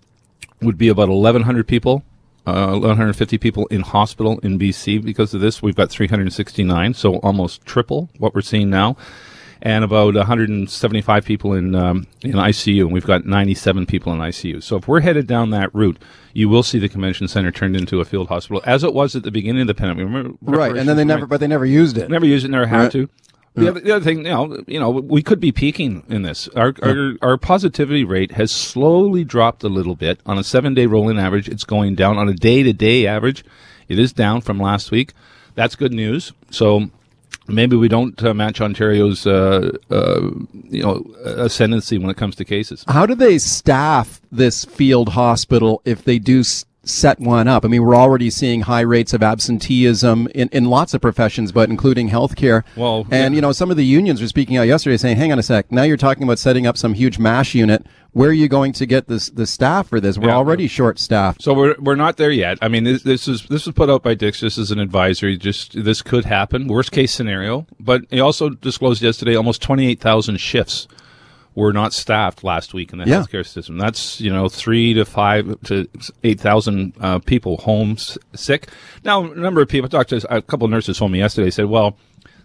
would 0.61 0.77
be 0.77 0.87
about 0.87 1.09
1,100 1.09 1.67
people, 1.67 2.03
uh, 2.45 2.71
1,150 2.71 3.37
people 3.37 3.67
in 3.67 3.81
hospital 3.81 4.39
in 4.39 4.57
BC 4.57 5.03
because 5.03 5.33
of 5.33 5.41
this. 5.41 5.61
We've 5.61 5.75
got 5.75 5.89
369, 5.89 6.93
so 6.93 7.17
almost 7.17 7.65
triple 7.65 8.09
what 8.17 8.33
we're 8.33 8.41
seeing 8.41 8.69
now, 8.69 8.97
and 9.65 9.85
about 9.85 10.13
175 10.13 11.23
people 11.25 11.53
in 11.53 11.73
um, 11.73 12.05
in 12.21 12.33
ICU, 12.33 12.81
and 12.81 12.91
we've 12.91 13.05
got 13.05 13.25
97 13.25 13.85
people 13.85 14.11
in 14.13 14.19
ICU. 14.19 14.61
So 14.61 14.75
if 14.75 14.87
we're 14.89 14.99
headed 14.99 15.25
down 15.25 15.51
that 15.51 15.73
route, 15.73 15.97
you 16.33 16.49
will 16.49 16.63
see 16.63 16.79
the 16.79 16.89
convention 16.89 17.27
center 17.29 17.49
turned 17.49 17.77
into 17.77 18.01
a 18.01 18.05
field 18.05 18.27
hospital, 18.27 18.61
as 18.65 18.83
it 18.83 18.93
was 18.93 19.15
at 19.15 19.23
the 19.23 19.31
beginning 19.31 19.61
of 19.61 19.67
the 19.67 19.73
pandemic. 19.73 20.35
Right. 20.41 20.75
And 20.75 20.87
then 20.87 20.97
they 20.97 21.05
never, 21.05 21.25
but 21.25 21.39
they 21.39 21.47
never 21.47 21.65
used 21.65 21.97
it. 21.97 22.09
never 22.09 22.25
used 22.25 22.45
it, 22.45 22.51
never 22.51 22.67
had 22.67 22.83
Right. 22.83 22.91
to. 22.91 23.09
The, 23.55 23.69
other, 23.69 23.79
the 23.79 23.91
other 23.95 24.03
thing, 24.03 24.25
you 24.25 24.31
know, 24.31 24.63
you 24.67 24.79
know, 24.79 24.89
we 24.89 25.21
could 25.21 25.39
be 25.39 25.51
peaking 25.51 26.03
in 26.09 26.23
this. 26.23 26.49
Our, 26.55 26.73
our 26.81 27.13
our 27.21 27.37
positivity 27.37 28.03
rate 28.03 28.31
has 28.31 28.51
slowly 28.51 29.23
dropped 29.23 29.63
a 29.63 29.69
little 29.69 29.95
bit 29.95 30.19
on 30.25 30.37
a 30.39 30.43
seven 30.43 30.73
day 30.73 30.87
rolling 30.87 31.19
average. 31.19 31.47
It's 31.47 31.63
going 31.63 31.95
down 31.95 32.17
on 32.17 32.27
a 32.27 32.33
day 32.33 32.63
to 32.63 32.73
day 32.73 33.05
average. 33.07 33.45
It 33.87 33.97
is 33.99 34.11
down 34.11 34.41
from 34.41 34.59
last 34.59 34.91
week. 34.91 35.13
That's 35.55 35.75
good 35.75 35.93
news. 35.93 36.33
So 36.49 36.89
maybe 37.47 37.75
we 37.75 37.87
don't 37.87 38.21
uh, 38.23 38.33
match 38.33 38.61
Ontario's, 38.61 39.25
uh, 39.27 39.77
uh, 39.89 40.21
you 40.69 40.83
know, 40.83 41.05
ascendancy 41.23 41.97
when 41.97 42.09
it 42.09 42.17
comes 42.17 42.35
to 42.37 42.45
cases. 42.45 42.83
How 42.87 43.05
do 43.05 43.15
they 43.15 43.37
staff 43.37 44.21
this 44.31 44.65
field 44.65 45.09
hospital 45.09 45.81
if 45.85 46.03
they 46.03 46.19
do 46.19 46.41
s- 46.41 46.65
set 46.83 47.19
one 47.19 47.47
up? 47.47 47.65
I 47.65 47.67
mean, 47.67 47.83
we're 47.83 47.95
already 47.95 48.29
seeing 48.29 48.61
high 48.61 48.81
rates 48.81 49.13
of 49.13 49.23
absenteeism 49.23 50.27
in, 50.33 50.49
in 50.49 50.65
lots 50.65 50.93
of 50.93 51.01
professions, 51.01 51.51
but 51.51 51.69
including 51.69 52.09
healthcare. 52.09 52.63
Well, 52.75 53.07
and 53.11 53.33
yeah. 53.33 53.37
you 53.37 53.41
know, 53.41 53.51
some 53.51 53.71
of 53.71 53.77
the 53.77 53.85
unions 53.85 54.21
were 54.21 54.27
speaking 54.27 54.57
out 54.57 54.67
yesterday 54.67 54.97
saying, 54.97 55.17
"Hang 55.17 55.31
on 55.31 55.39
a 55.39 55.43
sec, 55.43 55.71
now 55.71 55.83
you're 55.83 55.97
talking 55.97 56.23
about 56.23 56.39
setting 56.39 56.67
up 56.67 56.77
some 56.77 56.93
huge 56.93 57.19
mash 57.19 57.55
unit. 57.55 57.85
Where 58.13 58.29
are 58.29 58.33
you 58.33 58.47
going 58.47 58.73
to 58.73 58.85
get 58.85 59.07
this 59.07 59.29
the 59.29 59.45
staff 59.47 59.87
for 59.89 59.99
this? 59.99 60.17
We're 60.17 60.27
Yeah. 60.29 60.35
already 60.35 60.67
short 60.67 60.99
staffed." 60.99 61.41
So 61.41 61.53
we're 61.53 61.75
we're 61.79 61.95
not 61.95 62.17
there 62.17 62.29
yet. 62.31 62.59
I 62.61 62.67
mean, 62.67 62.83
this, 62.83 63.01
this 63.03 63.27
is 63.27 63.43
this 63.47 63.65
was 63.65 63.73
put 63.75 63.89
out 63.89 64.03
by 64.03 64.13
Dix 64.13 64.39
just 64.39 64.57
as 64.57 64.69
an 64.71 64.79
advisory. 64.79 65.35
Just 65.37 65.83
this 65.83 66.01
could 66.01 66.25
happen, 66.25 66.67
worst 66.67 66.91
case 66.91 67.11
scenario. 67.11 67.65
But 67.79 68.03
he 68.11 68.19
also 68.19 68.49
disclosed 68.49 69.01
yesterday 69.01 69.35
almost 69.35 69.61
twenty 69.61 69.87
eight 69.87 69.99
thousand 69.99 70.37
shifts 70.39 70.87
were 71.55 71.73
not 71.73 71.93
staffed 71.93 72.43
last 72.43 72.73
week 72.73 72.91
in 72.93 72.97
the 72.99 73.05
Yeah. 73.05 73.21
healthcare 73.21 73.45
system. 73.45 73.77
That's 73.77 74.19
you 74.21 74.31
know 74.31 74.47
three 74.49 74.93
to 74.93 75.05
five 75.05 75.59
to 75.65 75.87
eight 76.23 76.39
thousand 76.39 76.93
uh, 76.99 77.17
people 77.19 77.57
home 77.57 77.97
sick. 77.97 78.69
Now, 79.03 79.23
a 79.31 79.35
number 79.35 79.61
of 79.61 79.67
people. 79.69 79.87
I 79.87 79.89
talked 79.89 80.09
to 80.11 80.35
a 80.35 80.41
couple 80.41 80.65
of 80.65 80.71
nurses 80.71 80.99
home 80.99 81.15
yesterday. 81.15 81.49
Said, 81.49 81.65
well, 81.65 81.97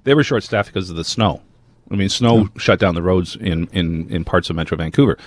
they 0.04 0.14
were 0.14 0.24
short 0.24 0.44
staffed 0.44 0.72
because 0.72 0.88
of 0.90 0.96
the 0.96 1.04
snow. 1.04 1.42
I 1.90 1.96
mean, 1.96 2.08
snow 2.08 2.48
shut 2.56 2.78
down 2.78 2.94
the 2.94 3.02
roads 3.02 3.36
in, 3.36 3.68
in, 3.72 4.08
in 4.10 4.24
parts 4.24 4.50
of 4.50 4.56
Metro 4.56 4.76
Vancouver. 4.76 5.18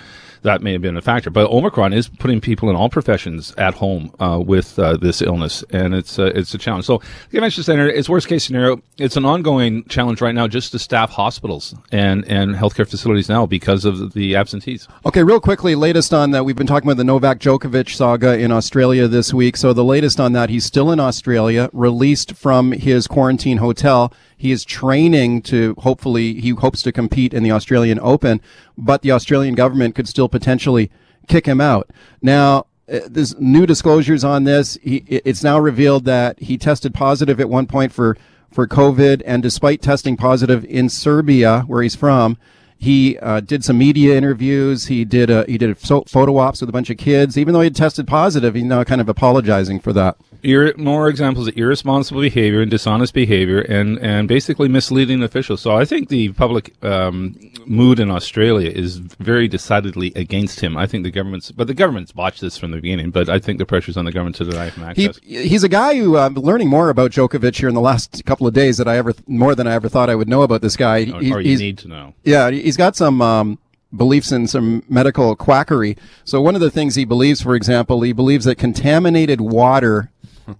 That 0.42 0.60
may 0.60 0.72
have 0.72 0.82
been 0.82 0.96
a 0.96 1.02
factor, 1.02 1.30
but 1.30 1.48
Omicron 1.48 1.92
is 1.92 2.08
putting 2.08 2.40
people 2.40 2.68
in 2.68 2.74
all 2.74 2.88
professions 2.88 3.54
at 3.58 3.74
home 3.74 4.12
uh, 4.18 4.42
with 4.44 4.76
uh, 4.76 4.96
this 4.96 5.22
illness, 5.22 5.62
and 5.70 5.94
it's 5.94 6.18
uh, 6.18 6.32
it's 6.34 6.52
a 6.52 6.58
challenge. 6.58 6.84
So, 6.84 6.98
the 6.98 7.36
convention 7.36 7.62
center 7.62 7.88
is 7.88 8.08
worst 8.08 8.26
case 8.26 8.44
scenario. 8.44 8.82
It's 8.98 9.16
an 9.16 9.24
ongoing 9.24 9.84
challenge 9.84 10.20
right 10.20 10.34
now, 10.34 10.48
just 10.48 10.72
to 10.72 10.80
staff 10.80 11.10
hospitals 11.10 11.76
and 11.92 12.24
and 12.24 12.56
healthcare 12.56 12.88
facilities 12.88 13.28
now 13.28 13.46
because 13.46 13.84
of 13.84 14.14
the 14.14 14.34
absentees. 14.34 14.88
Okay, 15.06 15.22
real 15.22 15.38
quickly, 15.38 15.76
latest 15.76 16.12
on 16.12 16.32
that. 16.32 16.44
We've 16.44 16.56
been 16.56 16.66
talking 16.66 16.88
about 16.88 16.96
the 16.96 17.04
Novak 17.04 17.38
Djokovic 17.38 17.94
saga 17.94 18.36
in 18.36 18.50
Australia 18.50 19.06
this 19.06 19.32
week. 19.32 19.56
So 19.56 19.72
the 19.72 19.84
latest 19.84 20.18
on 20.18 20.32
that, 20.32 20.50
he's 20.50 20.64
still 20.64 20.90
in 20.90 20.98
Australia, 20.98 21.70
released 21.72 22.34
from 22.34 22.72
his 22.72 23.06
quarantine 23.06 23.58
hotel. 23.58 24.12
He 24.42 24.50
is 24.50 24.64
training 24.64 25.42
to 25.42 25.76
hopefully, 25.78 26.40
he 26.40 26.50
hopes 26.50 26.82
to 26.82 26.90
compete 26.90 27.32
in 27.32 27.44
the 27.44 27.52
Australian 27.52 28.00
Open, 28.02 28.40
but 28.76 29.02
the 29.02 29.12
Australian 29.12 29.54
government 29.54 29.94
could 29.94 30.08
still 30.08 30.28
potentially 30.28 30.90
kick 31.28 31.46
him 31.46 31.60
out. 31.60 31.90
Now, 32.20 32.66
uh, 32.92 32.98
there's 33.08 33.38
new 33.38 33.66
disclosures 33.66 34.24
on 34.24 34.42
this. 34.42 34.76
He, 34.82 35.04
it's 35.06 35.44
now 35.44 35.60
revealed 35.60 36.06
that 36.06 36.40
he 36.40 36.58
tested 36.58 36.92
positive 36.92 37.38
at 37.38 37.48
one 37.48 37.68
point 37.68 37.92
for, 37.92 38.16
for 38.50 38.66
COVID, 38.66 39.22
and 39.24 39.44
despite 39.44 39.80
testing 39.80 40.16
positive 40.16 40.64
in 40.64 40.88
Serbia, 40.88 41.60
where 41.68 41.84
he's 41.84 41.94
from, 41.94 42.36
he 42.82 43.16
uh, 43.18 43.38
did 43.40 43.62
some 43.64 43.78
media 43.78 44.16
interviews. 44.16 44.86
He 44.86 45.04
did 45.04 45.30
a, 45.30 45.44
he 45.46 45.56
did 45.56 45.78
photo 45.78 46.36
ops 46.38 46.60
with 46.60 46.68
a 46.68 46.72
bunch 46.72 46.90
of 46.90 46.96
kids. 46.98 47.38
Even 47.38 47.54
though 47.54 47.60
he 47.60 47.66
had 47.66 47.76
tested 47.76 48.08
positive, 48.08 48.54
he's 48.56 48.64
now 48.64 48.82
kind 48.82 49.00
of 49.00 49.08
apologizing 49.08 49.78
for 49.78 49.92
that. 49.92 50.16
Ir- 50.42 50.74
more 50.76 51.08
examples 51.08 51.46
of 51.46 51.56
irresponsible 51.56 52.20
behavior 52.20 52.60
and 52.60 52.68
dishonest 52.72 53.14
behavior 53.14 53.60
and, 53.60 54.00
and 54.00 54.26
basically 54.26 54.66
misleading 54.68 55.22
officials. 55.22 55.60
So 55.60 55.76
I 55.76 55.84
think 55.84 56.08
the 56.08 56.32
public 56.32 56.74
um, 56.84 57.38
mood 57.64 58.00
in 58.00 58.10
Australia 58.10 58.68
is 58.68 58.96
very 58.96 59.46
decidedly 59.46 60.12
against 60.16 60.58
him. 60.58 60.76
I 60.76 60.88
think 60.88 61.04
the 61.04 61.12
government's, 61.12 61.52
but 61.52 61.68
the 61.68 61.74
government's 61.74 62.10
botched 62.10 62.40
this 62.40 62.58
from 62.58 62.72
the 62.72 62.78
beginning, 62.78 63.10
but 63.12 63.28
I 63.28 63.38
think 63.38 63.58
the 63.58 63.66
pressure's 63.66 63.96
on 63.96 64.04
the 64.04 64.10
government 64.10 64.34
to 64.36 64.44
deny 64.44 64.70
him 64.70 64.94
He, 64.96 65.06
access. 65.06 65.20
he's 65.22 65.62
a 65.62 65.68
guy 65.68 65.94
who 65.94 66.16
I'm 66.18 66.34
learning 66.34 66.68
more 66.68 66.90
about 66.90 67.12
Djokovic 67.12 67.54
here 67.56 67.68
in 67.68 67.76
the 67.76 67.80
last 67.80 68.24
couple 68.24 68.48
of 68.48 68.52
days 68.54 68.78
that 68.78 68.88
I 68.88 68.96
ever 68.96 69.14
more 69.28 69.54
than 69.54 69.68
I 69.68 69.74
ever 69.74 69.88
thought 69.88 70.10
I 70.10 70.16
would 70.16 70.28
know 70.28 70.42
about 70.42 70.60
this 70.60 70.76
guy. 70.76 71.02
or, 71.12 71.20
He- 71.20 71.32
or 71.32 71.40
you 71.40 71.50
he's- 71.50 71.60
need 71.60 71.78
to 71.78 71.88
know. 71.88 72.14
Yeah, 72.24 72.50
he's 72.72 72.78
got 72.78 72.96
some 72.96 73.20
um, 73.20 73.58
beliefs 73.94 74.32
in 74.32 74.46
some 74.46 74.82
medical 74.88 75.36
quackery. 75.36 75.94
So 76.24 76.40
one 76.40 76.54
of 76.54 76.62
the 76.62 76.70
things 76.70 76.94
he 76.94 77.04
believes, 77.04 77.42
for 77.42 77.54
example, 77.54 78.00
he 78.00 78.14
believes 78.14 78.46
that 78.46 78.56
contaminated 78.56 79.42
water 79.42 80.10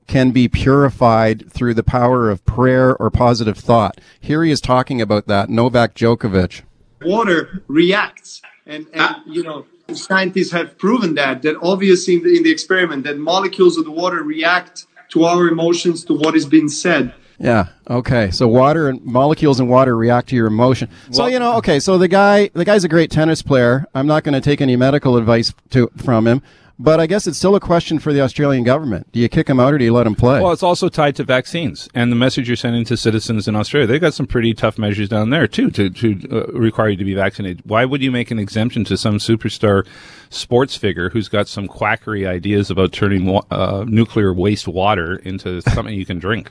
can 0.07 0.31
be 0.31 0.47
purified 0.47 1.51
through 1.51 1.73
the 1.73 1.83
power 1.83 2.29
of 2.29 2.45
prayer 2.45 2.95
or 2.97 3.11
positive 3.11 3.57
thought. 3.57 3.99
Here 4.21 4.45
he 4.45 4.51
is 4.51 4.61
talking 4.61 5.01
about 5.01 5.27
that. 5.27 5.49
Novak 5.49 5.95
Djokovic. 5.95 6.63
Water 7.01 7.63
reacts, 7.67 8.43
and, 8.67 8.87
and 8.93 9.17
you 9.27 9.43
know 9.43 9.65
scientists 9.95 10.53
have 10.53 10.77
proven 10.77 11.15
that. 11.15 11.41
That 11.43 11.57
obviously 11.63 12.17
in 12.17 12.25
the, 12.25 12.37
in 12.37 12.43
the 12.43 12.51
experiment, 12.51 13.05
that 13.05 13.17
molecules 13.17 13.79
of 13.79 13.87
the 13.87 13.91
water 13.91 14.23
react 14.23 14.85
to 15.09 15.25
our 15.25 15.49
emotions, 15.49 16.05
to 16.05 16.15
what 16.15 16.37
is 16.37 16.45
being 16.45 16.69
said. 16.69 17.15
Yeah. 17.43 17.67
Okay. 17.91 18.31
So 18.31 18.47
water 18.47 18.89
and 18.89 19.05
molecules 19.05 19.59
in 19.59 19.67
water 19.67 19.97
react 19.97 20.29
to 20.29 20.37
your 20.37 20.47
emotion. 20.47 20.89
So 21.11 21.27
you 21.27 21.39
know. 21.39 21.57
Okay. 21.57 21.81
So 21.81 21.99
the 21.99 22.09
guy, 22.09 22.49
the 22.55 22.65
guy's 22.65 22.85
a 22.85 22.89
great 22.89 23.11
tennis 23.11 23.43
player. 23.43 23.85
I'm 23.95 24.07
not 24.07 24.23
going 24.23 24.35
to 24.35 24.41
take 24.41 24.61
any 24.61 24.77
medical 24.77 25.17
advice 25.17 25.53
to 25.71 25.91
from 25.97 26.27
him. 26.27 26.43
But 26.79 26.99
I 26.99 27.07
guess 27.07 27.27
it's 27.27 27.39
still 27.39 27.55
a 27.55 27.61
question 27.61 27.99
for 27.99 28.13
the 28.13 28.23
Australian 28.23 28.65
government. 28.65 29.13
Do 29.13 29.21
you 29.21 29.29
kick 29.29 29.49
him 29.49 29.61
out 29.61 29.73
or 29.73 29.79
do 29.79 29.85
you 29.85 29.93
let 29.93 30.07
him 30.07 30.17
play? 30.17 30.41
Well, 30.41 30.53
it's 30.53 30.63
also 30.65 30.89
tied 30.89 31.15
to 31.17 31.25
vaccines 31.25 31.89
and 31.95 32.11
the 32.11 32.17
message 32.17 32.49
you're 32.49 32.57
sending 32.57 32.85
to 32.87 32.97
citizens 32.97 33.47
in 33.47 33.55
Australia. 33.55 33.87
They've 33.87 34.01
got 34.01 34.15
some 34.15 34.27
pretty 34.27 34.53
tough 34.55 34.79
measures 34.79 35.09
down 35.09 35.31
there 35.31 35.47
too 35.47 35.71
to 35.71 35.91
to 35.91 36.29
uh, 36.33 36.47
require 36.59 36.89
you 36.89 36.97
to 36.97 37.05
be 37.05 37.15
vaccinated. 37.15 37.63
Why 37.65 37.85
would 37.85 38.03
you 38.03 38.11
make 38.11 38.31
an 38.31 38.39
exemption 38.39 38.85
to 38.85 38.97
some 38.97 39.19
superstar 39.19 39.87
sports 40.31 40.75
figure 40.77 41.11
who's 41.11 41.29
got 41.29 41.47
some 41.47 41.69
quackery 41.69 42.27
ideas 42.27 42.71
about 42.71 42.93
turning 42.93 43.41
uh, 43.51 43.85
nuclear 43.87 44.33
waste 44.33 44.67
water 44.67 45.17
into 45.17 45.61
something 45.61 45.95
you 45.95 46.07
can 46.07 46.19
drink? 46.19 46.51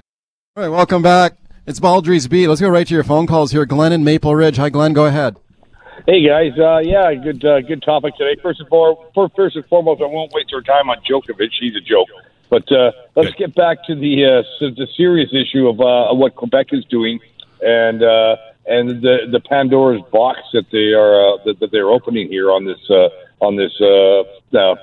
All 0.58 0.64
right, 0.64 0.70
welcome 0.70 1.02
back. 1.02 1.38
It's 1.66 1.80
Baldrey's 1.80 2.28
Beat. 2.28 2.50
Let's 2.50 2.60
go 2.60 2.68
right 2.68 2.86
to 2.86 2.94
your 2.94 3.06
phone 3.06 3.26
calls 3.26 3.54
here. 3.54 3.66
Glenn 3.66 3.94
in 3.94 4.04
Maple 4.04 4.36
Ridge. 4.36 4.58
Hi, 4.58 4.68
Glenn. 4.68 4.92
Go 4.92 5.06
ahead. 5.06 5.38
Hey 6.06 6.28
guys, 6.28 6.52
uh, 6.60 6.80
yeah, 6.80 7.14
good 7.14 7.46
uh, 7.46 7.62
good 7.62 7.82
topic 7.82 8.18
today. 8.18 8.36
First 8.42 8.60
of 8.60 8.68
all, 8.70 9.10
first 9.16 9.56
and 9.56 9.66
foremost, 9.68 10.02
I 10.02 10.08
won't 10.08 10.34
waste 10.34 10.52
our 10.54 10.60
time 10.60 10.90
on 10.90 10.98
Djokovic. 11.10 11.52
He's 11.58 11.78
a 11.78 11.80
joke. 11.80 12.10
But 12.50 12.70
uh, 12.70 12.92
let's 13.16 13.34
get 13.36 13.56
back 13.56 13.78
to 13.86 13.96
the 13.96 14.26
uh, 14.26 14.68
the 14.76 14.88
serious 14.98 15.30
issue 15.32 15.70
of 15.70 15.80
uh, 15.80 16.14
what 16.14 16.36
Quebec 16.36 16.74
is 16.74 16.84
doing 16.84 17.22
and 17.62 18.04
uh, 18.04 18.36
and 18.66 19.02
the 19.02 19.28
the 19.32 19.40
Pandora's 19.40 20.02
box 20.12 20.40
that 20.52 20.66
they 20.70 20.92
are 20.92 21.16
uh, 21.16 21.38
that, 21.46 21.62
that 21.62 21.72
they're 21.72 21.92
opening 21.92 22.28
here 22.28 22.52
on 22.52 22.66
this 22.66 22.90
uh, 22.90 23.08
on 23.40 23.56
this 23.56 23.72
uh, 23.80 24.58
uh, 24.58 24.76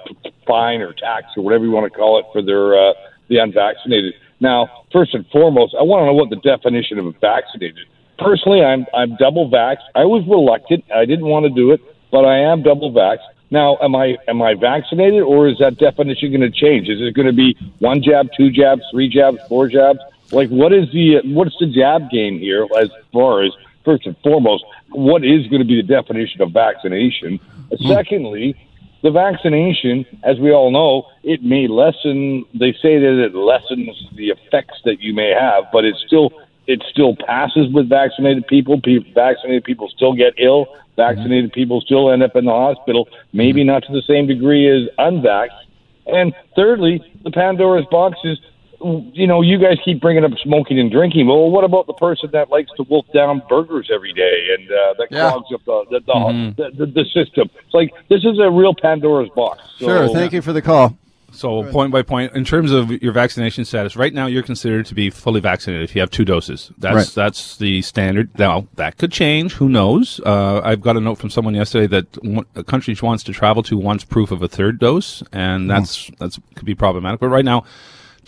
fine 0.47 0.81
or 0.81 0.95
tax 0.95 1.27
or 1.37 1.45
whatever 1.45 1.67
you 1.67 1.73
want 1.73 1.93
to 1.93 1.95
call 1.95 2.19
it 2.19 2.25
for 2.33 2.41
their 2.41 2.73
uh, 2.73 2.95
the 3.29 3.37
unvaccinated. 3.37 4.15
Now, 4.41 4.85
first 4.93 5.15
and 5.15 5.27
foremost, 5.29 5.75
I 5.79 5.83
want 5.83 6.03
to 6.03 6.07
know 6.07 6.15
what 6.15 6.31
the 6.31 6.37
definition 6.37 6.99
of 6.99 7.07
a 7.07 7.13
vaccinated 7.13 7.87
personally, 8.19 8.63
I'm 8.63 8.87
I'm 8.93 9.17
double 9.17 9.51
vaxxed. 9.51 9.87
I 9.95 10.05
was 10.05 10.27
reluctant. 10.29 10.85
I 10.95 11.05
didn't 11.05 11.27
want 11.27 11.45
to 11.45 11.51
do 11.51 11.73
it, 11.73 11.81
but 12.11 12.25
I 12.25 12.39
am 12.39 12.63
double 12.63 12.93
vaxxed. 12.93 13.29
Now, 13.51 13.79
am 13.81 13.95
I 13.95 14.19
am 14.27 14.43
I 14.43 14.55
vaccinated, 14.55 15.23
or 15.23 15.49
is 15.49 15.59
that 15.59 15.79
definition 15.79 16.31
going 16.31 16.41
to 16.43 16.51
change? 16.51 16.89
Is 16.89 17.01
it 17.01 17.15
going 17.15 17.27
to 17.27 17.33
be 17.33 17.57
one 17.79 18.03
jab, 18.03 18.29
two 18.37 18.51
jabs, 18.51 18.83
three 18.91 19.09
jabs, 19.09 19.39
four 19.49 19.69
jabs? 19.69 20.01
Like, 20.33 20.51
what 20.51 20.73
is 20.73 20.91
the 20.93 21.21
what's 21.25 21.57
the 21.59 21.67
jab 21.67 22.11
game 22.11 22.39
here? 22.39 22.67
As 22.79 22.91
far 23.13 23.43
as 23.43 23.53
first 23.85 24.07
and 24.07 24.17
foremost, 24.19 24.65
what 24.91 25.25
is 25.25 25.47
going 25.47 25.63
to 25.63 25.69
be 25.69 25.81
the 25.81 25.87
definition 25.87 26.43
of 26.43 26.51
vaccination? 26.53 27.41
Mm. 27.71 27.89
Secondly, 27.89 28.55
the 29.03 29.11
vaccination, 29.11 30.05
as 30.25 30.39
we 30.39 30.53
all 30.53 30.71
know, 30.71 31.07
it 31.23 31.43
may 31.43 31.69
lessen. 31.69 32.45
They 32.53 32.73
say 32.73 32.99
that 32.99 33.25
it 33.25 33.35
lessens 33.35 33.97
the 34.17 34.31
effects 34.31 34.79
that 34.85 35.01
you 35.01 35.15
may 35.15 35.33
have, 35.39 35.65
but 35.73 35.85
it 35.85 35.95
still 36.07 36.31
it 36.67 36.85
still 36.91 37.17
passes 37.17 37.73
with 37.73 37.89
vaccinated 37.89 38.47
people. 38.47 38.81
people 38.81 39.11
vaccinated 39.15 39.65
people 39.65 39.89
still 39.89 40.15
get 40.15 40.35
ill. 40.39 40.67
Vaccinated 40.97 41.53
people 41.53 41.81
still 41.81 42.11
end 42.11 42.23
up 42.23 42.35
in 42.35 42.45
the 42.45 42.51
hospital, 42.51 43.09
maybe 43.33 43.63
not 43.63 43.85
to 43.85 43.93
the 43.93 44.03
same 44.03 44.27
degree 44.27 44.69
as 44.69 44.89
unvaxxed. 44.99 45.65
And 46.07 46.35
thirdly, 46.57 47.01
the 47.23 47.31
Pandora's 47.31 47.87
box 47.91 48.19
is, 48.25 48.39
you 48.81 49.27
know, 49.27 49.43
you 49.43 49.59
guys 49.59 49.77
keep 49.85 50.01
bringing 50.01 50.25
up 50.25 50.33
smoking 50.43 50.79
and 50.79 50.91
drinking. 50.91 51.27
Well, 51.27 51.51
what 51.51 51.65
about 51.65 51.87
the 51.87 51.95
person 51.95 52.31
that 52.33 52.51
likes 52.51 52.71
to 52.77 52.85
wolf 52.85 53.07
down 53.13 53.43
burgers 53.49 53.91
every 53.93 54.13
day 54.13 54.49
and 54.57 54.71
uh, 54.71 54.95
that 54.99 55.09
yeah. 55.11 55.31
clogs 55.31 55.47
up 55.53 55.65
the 55.65 55.85
the, 55.91 56.01
the, 56.01 56.13
mm-hmm. 56.13 56.63
the, 56.63 56.87
the, 56.87 56.93
the 56.93 57.05
system? 57.05 57.51
It's 57.65 57.75
like 57.75 57.93
this 58.09 58.25
is 58.25 58.39
a 58.39 58.51
real 58.51 58.75
Pandora's 58.75 59.31
box. 59.35 59.63
So, 59.79 59.87
sure. 59.87 60.09
Thank 60.09 60.33
you 60.33 60.43
for 60.43 60.53
the 60.53 60.63
call. 60.63 60.97
So 61.31 61.63
point 61.71 61.93
by 61.93 62.03
point, 62.03 62.35
in 62.35 62.45
terms 62.45 62.73
of 62.73 62.91
your 62.91 63.13
vaccination 63.13 63.65
status, 63.65 63.97
right 63.97 64.15
now 64.15 64.27
you're 64.27 64.43
considered 64.43 64.87
to 64.87 64.95
be 64.95 65.11
fully 65.11 65.41
vaccinated 65.41 65.85
if 65.85 65.95
you 65.95 66.01
have 66.01 66.11
two 66.11 66.25
doses. 66.25 66.73
That's 66.79 66.95
right. 66.95 67.07
that's 67.07 67.59
the 67.59 67.83
standard. 67.83 68.37
Now 68.39 68.67
that 68.77 68.97
could 68.97 69.13
change. 69.13 69.53
Who 69.55 69.69
knows? 69.69 70.21
Uh, 70.25 70.63
I've 70.65 70.81
got 70.81 70.97
a 70.97 71.01
note 71.01 71.19
from 71.19 71.29
someone 71.29 71.55
yesterday 71.55 71.87
that 71.89 72.47
a 72.55 72.65
country 72.65 72.95
she 72.95 73.05
wants 73.05 73.25
to 73.25 73.33
travel 73.33 73.63
to 73.65 73.77
wants 73.77 74.05
proof 74.05 74.31
of 74.31 74.43
a 74.43 74.49
third 74.49 74.79
dose, 74.79 75.23
and 75.33 75.65
hmm. 75.65 75.69
that's 75.69 76.09
mm. 76.09 76.19
that's 76.19 76.39
could 76.55 76.65
be 76.67 76.75
problematic. 76.75 77.21
But 77.21 77.29
right 77.29 77.45
now, 77.45 77.65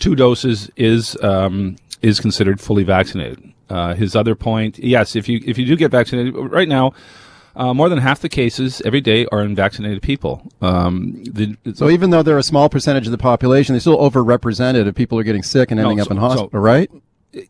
two 0.01 0.15
doses 0.15 0.69
is 0.75 1.15
um, 1.23 1.77
is 2.01 2.19
considered 2.19 2.59
fully 2.59 2.83
vaccinated. 2.83 3.53
Uh, 3.69 3.93
his 3.93 4.17
other 4.17 4.35
point, 4.35 4.77
yes, 4.79 5.15
if 5.15 5.29
you 5.29 5.39
if 5.45 5.57
you 5.57 5.65
do 5.65 5.77
get 5.77 5.91
vaccinated 5.91 6.35
right 6.35 6.67
now 6.67 6.93
uh, 7.55 7.73
more 7.73 7.89
than 7.89 7.99
half 7.99 8.19
the 8.19 8.29
cases 8.29 8.81
every 8.85 9.01
day 9.01 9.25
are 9.31 9.41
in 9.41 9.55
vaccinated 9.55 10.01
people. 10.01 10.41
Um, 10.61 11.23
the, 11.25 11.57
so 11.73 11.89
even 11.89 12.09
though 12.09 12.23
they're 12.23 12.37
a 12.37 12.43
small 12.43 12.69
percentage 12.69 13.05
of 13.05 13.11
the 13.11 13.17
population, 13.17 13.73
they're 13.73 13.81
still 13.81 13.97
overrepresented 13.97 14.87
if 14.87 14.95
people 14.95 15.19
are 15.19 15.23
getting 15.23 15.43
sick 15.43 15.71
and 15.71 15.79
ending 15.79 15.97
no, 15.97 16.03
so, 16.03 16.07
up 16.07 16.11
in 16.11 16.17
hospital, 16.17 16.49
so, 16.51 16.59
right? 16.59 16.89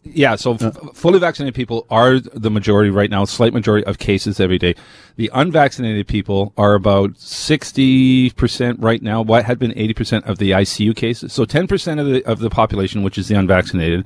Yeah, 0.04 0.36
so 0.36 0.54
uh. 0.54 0.68
f- 0.68 0.96
fully 0.96 1.20
vaccinated 1.20 1.56
people 1.56 1.88
are 1.90 2.20
the 2.20 2.52
majority 2.52 2.90
right 2.90 3.10
now, 3.10 3.26
slight 3.26 3.54
majority 3.54 3.86
of 3.86 3.98
cases 3.98 4.40
every 4.40 4.60
day. 4.60 4.76
The 5.16 5.30
unvaccinated 5.34 6.08
people 6.08 6.54
are 6.58 6.76
about 6.76 7.16
60% 7.16 8.76
right 8.80 9.02
now, 9.02 9.22
what 9.22 9.46
had 9.46 9.58
been 9.58 9.72
80% 9.72 10.28
of 10.28 10.38
the 10.38 10.52
ICU 10.52 10.96
cases. 10.96 11.34
So 11.34 11.46
10% 11.46 12.00
of 12.00 12.06
the, 12.06 12.24
of 12.26 12.40
the 12.40 12.50
population, 12.50 13.02
which 13.02 13.18
is 13.18 13.28
the 13.28 13.36
unvaccinated, 13.36 14.06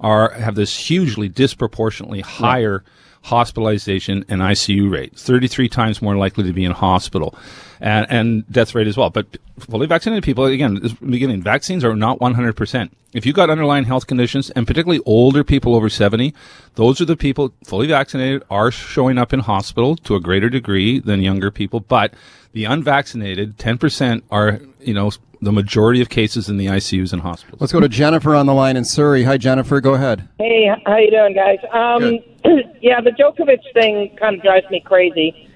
are, 0.00 0.30
have 0.30 0.54
this 0.54 0.76
hugely 0.76 1.28
disproportionately 1.28 2.20
higher 2.20 2.84
yeah 2.84 2.92
hospitalization 3.22 4.24
and 4.28 4.40
ICU 4.40 4.90
rate, 4.90 5.16
33 5.16 5.68
times 5.68 6.02
more 6.02 6.16
likely 6.16 6.44
to 6.44 6.52
be 6.52 6.64
in 6.64 6.72
hospital, 6.72 7.34
and, 7.80 8.06
and 8.10 8.52
death 8.52 8.74
rate 8.74 8.86
as 8.86 8.96
well. 8.96 9.10
But 9.10 9.38
fully 9.58 9.86
vaccinated 9.86 10.24
people, 10.24 10.44
again, 10.44 10.80
beginning, 11.08 11.42
vaccines 11.42 11.84
are 11.84 11.96
not 11.96 12.18
100%. 12.18 12.90
If 13.14 13.24
you've 13.24 13.34
got 13.34 13.50
underlying 13.50 13.84
health 13.84 14.06
conditions, 14.06 14.50
and 14.50 14.66
particularly 14.66 15.02
older 15.06 15.42
people 15.42 15.74
over 15.74 15.88
70, 15.88 16.34
those 16.74 17.00
are 17.00 17.06
the 17.06 17.16
people 17.16 17.54
fully 17.64 17.86
vaccinated 17.86 18.42
are 18.50 18.70
showing 18.70 19.18
up 19.18 19.32
in 19.32 19.40
hospital 19.40 19.96
to 19.96 20.14
a 20.14 20.20
greater 20.20 20.50
degree 20.50 20.98
than 20.98 21.22
younger 21.22 21.50
people. 21.50 21.80
But 21.80 22.12
the 22.52 22.64
unvaccinated, 22.64 23.56
10% 23.56 24.22
are, 24.30 24.60
you 24.80 24.94
know, 24.94 25.10
the 25.40 25.52
majority 25.52 26.00
of 26.00 26.08
cases 26.08 26.48
in 26.48 26.56
the 26.56 26.66
ICUs 26.66 27.12
and 27.12 27.22
hospitals. 27.22 27.60
Let's 27.60 27.72
go 27.72 27.80
to 27.80 27.88
Jennifer 27.88 28.34
on 28.34 28.46
the 28.46 28.54
line 28.54 28.76
in 28.76 28.84
Surrey. 28.84 29.22
Hi, 29.24 29.38
Jennifer. 29.38 29.80
Go 29.80 29.94
ahead. 29.94 30.28
Hey, 30.38 30.68
how 30.84 30.96
you 30.96 31.10
doing, 31.10 31.34
guys? 31.34 31.58
Um, 31.72 32.18
yeah, 32.80 33.00
the 33.00 33.10
Djokovic 33.10 33.60
thing 33.74 34.16
kind 34.18 34.36
of 34.36 34.42
drives 34.42 34.66
me 34.70 34.82
crazy. 34.84 35.48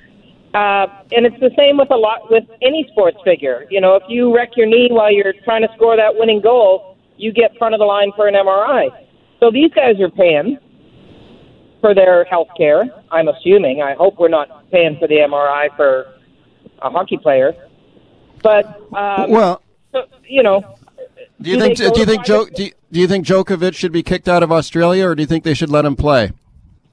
Uh, 0.54 0.86
and 1.12 1.24
it's 1.24 1.38
the 1.40 1.50
same 1.56 1.78
with 1.78 1.90
a 1.90 1.96
lot 1.96 2.30
with 2.30 2.44
any 2.60 2.86
sports 2.92 3.16
figure. 3.24 3.66
You 3.70 3.80
know, 3.80 3.96
if 3.96 4.02
you 4.08 4.34
wreck 4.34 4.50
your 4.56 4.66
knee 4.66 4.88
while 4.90 5.10
you're 5.10 5.32
trying 5.44 5.62
to 5.62 5.68
score 5.74 5.96
that 5.96 6.14
winning 6.14 6.42
goal, 6.42 6.96
you 7.16 7.32
get 7.32 7.56
front 7.56 7.74
of 7.74 7.78
the 7.78 7.86
line 7.86 8.12
for 8.14 8.28
an 8.28 8.34
MRI. 8.34 8.90
So 9.40 9.50
these 9.50 9.72
guys 9.72 9.98
are 10.00 10.10
paying 10.10 10.58
for 11.80 11.94
their 11.94 12.24
health 12.24 12.48
care. 12.56 12.84
I'm 13.10 13.28
assuming. 13.28 13.82
I 13.82 13.94
hope 13.94 14.18
we're 14.18 14.28
not 14.28 14.70
paying 14.70 14.98
for 14.98 15.08
the 15.08 15.16
MRI 15.16 15.74
for 15.76 16.14
a 16.82 16.90
hockey 16.90 17.16
player. 17.16 17.54
But 18.42 18.66
um, 18.94 19.30
well, 19.30 19.56
so, 19.56 19.72
you 20.29 20.43
know, 20.43 20.76
do 21.41 21.50
you 21.50 21.57
do 21.57 21.62
think 21.62 21.76
do 21.76 22.00
you 22.00 22.07
think 22.07 22.25
jo- 22.25 22.47
do 22.47 22.64
you, 22.64 22.73
do 22.91 23.00
you 23.00 23.09
think 23.09 23.26
Djokovic 23.26 23.75
should 23.75 23.93
be 23.93 24.02
kicked 24.02 24.29
out 24.29 24.43
of 24.43 24.52
Australia, 24.52 25.09
or 25.09 25.14
do 25.14 25.23
you 25.23 25.26
think 25.26 25.45
they 25.45 25.55
should 25.55 25.71
let 25.71 25.85
him 25.85 25.97
play? 25.97 26.33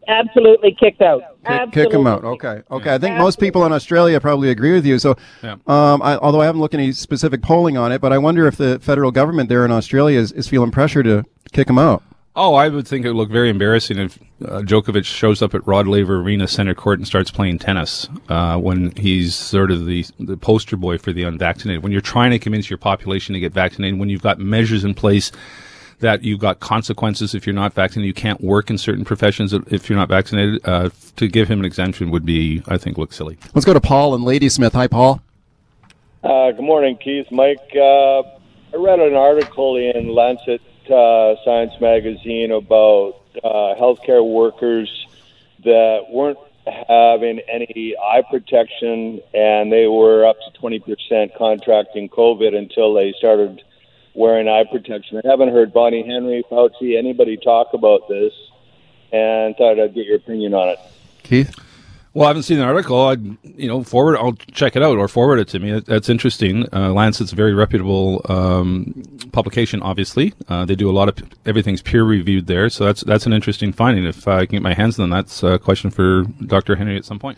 Absolutely 0.08 0.76
kicked 0.80 1.04
out. 1.04 1.22
Absolutely. 1.46 1.84
Kick 1.84 1.94
him 1.94 2.08
out. 2.08 2.24
Okay. 2.24 2.64
Okay. 2.72 2.94
I 2.94 2.98
think 2.98 3.18
most 3.18 3.40
people 3.40 3.64
in 3.66 3.72
Australia 3.72 4.20
probably 4.20 4.50
agree 4.50 4.74
with 4.74 4.84
you. 4.84 4.98
So, 4.98 5.16
yeah. 5.44 5.54
um, 5.68 6.02
I, 6.02 6.18
although 6.18 6.42
I 6.42 6.46
haven't 6.46 6.62
looked 6.62 6.74
at 6.74 6.80
any 6.80 6.94
specific 6.94 7.44
polling 7.44 7.78
on 7.78 7.92
it, 7.92 8.02
but 8.02 8.12
I 8.12 8.18
wonder 8.18 8.48
if 8.48 8.58
the 8.58 8.80
federal 8.80 9.12
government 9.12 9.50
there 9.50 9.64
in 9.66 9.72
Australia 9.72 10.20
is, 10.20 10.32
is 10.32 10.48
feeling 10.48 10.72
pressure 10.72 11.04
to 11.04 11.26
kick 11.52 11.70
him 11.70 11.78
out. 11.78 12.02
Oh, 12.42 12.56
I 12.56 12.70
would 12.70 12.88
think 12.88 13.04
it 13.04 13.10
would 13.10 13.18
look 13.18 13.30
very 13.30 13.50
embarrassing 13.50 14.00
if 14.00 14.18
uh, 14.46 14.62
Djokovic 14.62 15.04
shows 15.04 15.42
up 15.42 15.54
at 15.54 15.68
Rod 15.68 15.88
Laver 15.88 16.22
Arena 16.22 16.48
Center 16.48 16.74
Court 16.74 16.98
and 16.98 17.06
starts 17.06 17.30
playing 17.30 17.60
tennis 17.60 18.08
uh, 18.30 18.58
when 18.58 18.92
he's 18.92 19.36
sort 19.36 19.72
of 19.72 19.86
the 19.86 20.06
the 20.22 20.38
poster 20.38 20.78
boy 20.78 20.98
for 20.98 21.12
the 21.12 21.24
unvaccinated. 21.24 21.84
When 21.84 21.92
you're 21.92 22.00
trying 22.00 22.32
to 22.32 22.40
convince 22.40 22.70
your 22.70 22.78
population 22.78 23.34
to 23.34 23.42
get 23.42 23.52
vaccinated, 23.52 24.00
when 24.00 24.08
you've 24.08 24.22
got 24.22 24.40
measures 24.40 24.86
in 24.86 24.94
place 24.94 25.34
that 26.00 26.24
you've 26.24 26.40
got 26.40 26.62
consequences 26.62 27.36
if 27.36 27.46
you're 27.46 27.54
not 27.54 27.74
vaccinated, 27.74 28.08
you 28.08 28.14
can't 28.14 28.40
work 28.40 28.70
in 28.70 28.78
certain 28.78 29.04
professions 29.04 29.52
if 29.52 29.90
you're 29.90 30.00
not 30.00 30.08
vaccinated. 30.08 30.62
Uh, 30.64 30.92
to 31.18 31.28
give 31.28 31.50
him 31.50 31.60
an 31.60 31.66
exemption 31.66 32.10
would 32.10 32.26
be, 32.26 32.64
I 32.70 32.78
think, 32.78 32.98
look 32.98 33.12
silly. 33.12 33.38
Let's 33.54 33.66
go 33.66 33.74
to 33.74 33.82
Paul 33.82 34.16
and 34.16 34.24
Ladysmith. 34.24 34.72
Hi, 34.72 34.88
Paul. 34.88 35.22
Uh, 36.24 36.52
good 36.52 36.64
morning, 36.64 36.96
Keith. 36.96 37.28
Mike, 37.32 37.76
uh, 37.76 38.22
I 38.22 38.76
read 38.78 39.02
an 39.02 39.16
article 39.16 39.76
in 39.76 40.08
Lancet 40.08 40.62
uh, 40.90 41.36
Science 41.44 41.74
magazine 41.80 42.52
about 42.52 43.22
uh, 43.44 43.76
healthcare 43.80 44.26
workers 44.26 44.90
that 45.64 46.06
weren't 46.10 46.38
having 46.88 47.40
any 47.52 47.96
eye 48.02 48.24
protection, 48.30 49.22
and 49.34 49.72
they 49.72 49.88
were 49.88 50.26
up 50.26 50.38
to 50.54 50.60
20% 50.60 51.36
contracting 51.38 52.10
COVID 52.10 52.56
until 52.56 52.94
they 52.94 53.14
started 53.18 53.62
wearing 54.14 54.48
eye 54.48 54.66
protection. 54.70 55.22
I 55.24 55.28
haven't 55.28 55.50
heard 55.50 55.74
Bonnie 55.74 56.06
Henry, 56.06 56.44
Fauci, 56.50 56.98
anybody 56.98 57.38
talk 57.38 57.74
about 57.74 58.08
this, 58.08 58.34
and 59.12 59.56
thought 59.56 59.80
I'd 59.80 59.94
get 59.94 60.06
your 60.06 60.18
opinion 60.18 60.54
on 60.54 60.70
it. 60.70 60.80
Keith? 61.24 61.56
Well, 62.14 62.26
I 62.26 62.30
haven't 62.30 62.44
seen 62.44 62.58
the 62.58 62.64
article. 62.64 63.00
I, 63.00 63.18
you 63.44 63.68
know, 63.68 63.84
forward. 63.84 64.18
I'll 64.18 64.34
check 64.34 64.76
it 64.76 64.82
out 64.82 64.98
or 64.98 65.08
forward 65.08 65.38
it 65.38 65.48
to 65.50 65.60
me. 65.60 65.80
That's 65.80 66.10
interesting. 66.10 66.66
Uh, 66.74 66.92
Lancet's 66.92 67.32
a 67.32 67.36
very 67.36 67.54
reputable 67.54 68.26
um, 68.28 69.04
publication. 69.32 69.82
Obviously, 69.84 70.34
uh, 70.48 70.66
they 70.66 70.76
do 70.76 70.90
a 70.90 70.92
lot 70.92 71.08
of 71.08 71.30
everything's 71.46 71.84
peer 71.84 72.04
reviewed 72.04 72.48
there. 72.48 72.68
So 72.70 72.86
that's 72.86 73.02
that's 73.02 73.28
an 73.28 73.34
interesting 73.34 73.72
finding. 73.72 74.06
If 74.06 74.28
I 74.28 74.48
can 74.48 74.56
get 74.56 74.62
my 74.64 74.74
hands 74.74 74.98
on 75.00 75.12
that, 75.12 75.28
that's 75.28 75.44
a 75.44 75.60
question 75.60 75.92
for 75.92 76.24
Dr. 76.46 76.76
Henry 76.76 76.98
at 76.98 77.06
some 77.06 77.20
point. 77.20 77.38